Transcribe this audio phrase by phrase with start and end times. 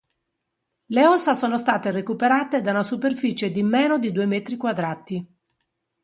[0.85, 5.23] Le ossa sono state recuperate da una superficie di meno di due metri quadrati.